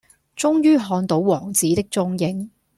[0.35, 2.49] 終於看到王子的踪影